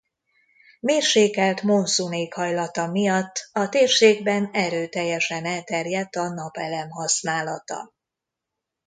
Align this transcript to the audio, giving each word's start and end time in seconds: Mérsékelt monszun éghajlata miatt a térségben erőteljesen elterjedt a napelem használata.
Mérsékelt 0.79 1.61
monszun 1.61 2.13
éghajlata 2.13 2.87
miatt 2.87 3.49
a 3.51 3.69
térségben 3.69 4.49
erőteljesen 4.53 5.45
elterjedt 5.45 6.15
a 6.15 6.29
napelem 6.29 6.89
használata. 6.89 7.93